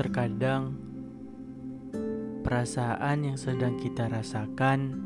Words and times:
Terkadang 0.00 0.80
perasaan 2.40 3.20
yang 3.20 3.36
sedang 3.36 3.76
kita 3.76 4.08
rasakan 4.08 5.04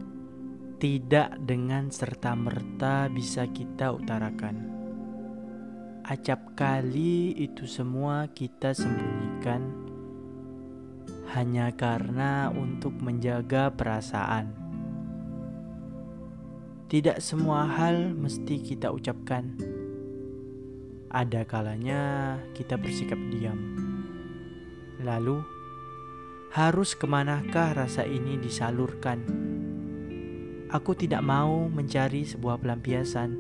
tidak 0.79 1.35
dengan 1.43 1.91
serta-merta 1.91 3.11
bisa 3.11 3.51
kita 3.51 3.91
utarakan. 3.91 4.71
Acap 6.07 6.55
kali 6.55 7.35
itu 7.35 7.67
semua 7.67 8.31
kita 8.31 8.71
sembunyikan 8.71 9.67
hanya 11.35 11.75
karena 11.75 12.55
untuk 12.55 12.95
menjaga 12.95 13.75
perasaan. 13.75 14.55
Tidak 16.87 17.19
semua 17.19 17.67
hal 17.67 18.15
mesti 18.15 18.63
kita 18.63 18.95
ucapkan. 18.95 19.59
Ada 21.11 21.43
kalanya 21.43 22.39
kita 22.55 22.79
bersikap 22.79 23.19
diam. 23.35 23.84
Lalu, 25.05 25.45
harus 26.57 26.97
ke 26.97 27.05
manakah 27.05 27.77
rasa 27.77 28.09
ini 28.09 28.41
disalurkan? 28.41 29.21
Aku 30.73 30.97
tidak 30.97 31.21
mau 31.21 31.69
mencari 31.69 32.25
sebuah 32.25 32.57
pelampiasan. 32.65 33.37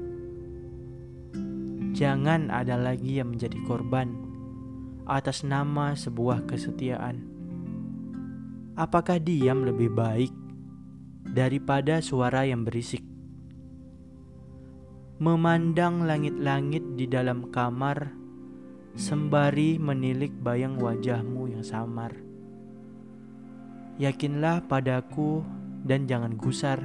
Jangan 1.96 2.52
ada 2.52 2.76
lagi 2.76 3.16
yang 3.16 3.32
menjadi 3.32 3.56
korban 3.64 4.12
atas 5.08 5.40
nama 5.40 5.96
sebuah 5.96 6.44
kesetiaan. 6.44 7.24
Apakah 8.76 9.16
diam 9.16 9.64
lebih 9.64 9.88
baik 9.88 10.34
daripada 11.24 12.04
suara 12.04 12.44
yang 12.44 12.60
berisik? 12.60 13.00
Memandang 15.16 16.04
langit-langit 16.04 16.84
di 16.98 17.08
dalam 17.08 17.48
kamar 17.48 18.23
sembari 18.94 19.74
menilik 19.74 20.30
bayang 20.38 20.78
wajahmu 20.78 21.50
yang 21.50 21.66
samar. 21.66 22.14
Yakinlah 23.98 24.62
padaku 24.70 25.42
dan 25.82 26.06
jangan 26.06 26.38
gusar. 26.38 26.78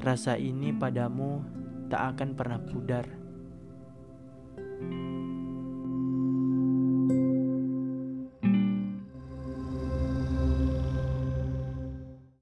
Rasa 0.00 0.40
ini 0.40 0.72
padamu 0.72 1.44
tak 1.92 2.16
akan 2.16 2.32
pernah 2.32 2.60
pudar. 2.60 3.21